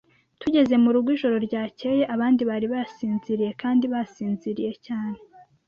[0.41, 5.17] Tugeze murugo ijoro ryakeye, abandi bari basinziriye kandi basinziriye cyane.